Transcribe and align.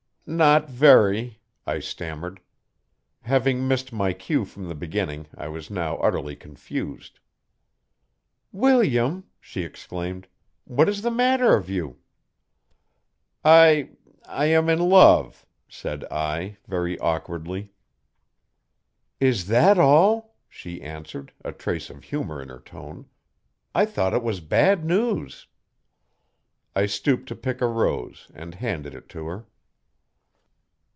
'Not 0.27 0.69
very,' 0.69 1.41
I 1.67 1.79
stammered. 1.79 2.39
Having 3.23 3.67
missed 3.67 3.91
my 3.91 4.13
cue 4.13 4.45
from 4.45 4.69
the 4.69 4.75
beginning, 4.75 5.27
I 5.35 5.49
was 5.49 5.69
now 5.69 5.97
utterly 5.97 6.37
confused. 6.37 7.19
'William!' 8.53 9.25
she 9.41 9.63
exclaimed, 9.63 10.29
'what 10.63 10.87
is 10.87 11.01
the 11.01 11.11
matter 11.11 11.53
of 11.53 11.69
you.' 11.69 11.97
'I 13.43 13.89
I 14.25 14.45
am 14.45 14.69
in 14.69 14.79
love,' 14.87 15.45
said 15.67 16.05
I, 16.09 16.55
very 16.65 16.97
awkwardly. 16.99 17.73
'Is 19.19 19.47
that 19.47 19.77
all?' 19.77 20.33
she 20.47 20.81
answered, 20.81 21.33
a 21.43 21.51
trace 21.51 21.89
of 21.89 22.05
humour 22.05 22.41
in 22.41 22.47
her 22.47 22.61
tone. 22.61 23.05
'I 23.75 23.85
thought 23.87 24.13
it 24.13 24.23
was 24.23 24.39
bad 24.39 24.85
news.' 24.85 25.47
I 26.73 26.85
stooped 26.85 27.27
to 27.29 27.35
pick 27.35 27.59
a 27.59 27.67
rose 27.67 28.31
and 28.33 28.55
handed 28.55 28.93
it 28.95 29.09
to 29.09 29.25
her. 29.25 29.45